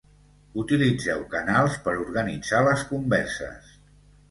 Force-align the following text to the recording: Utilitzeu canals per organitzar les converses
Utilitzeu 0.61 1.21
canals 1.35 1.77
per 1.85 1.95
organitzar 2.07 2.65
les 2.71 2.85
converses 2.95 3.79